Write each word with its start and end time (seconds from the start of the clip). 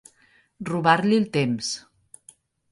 Robar-li 0.69 1.21
el 1.25 1.29
temps. 1.37 1.71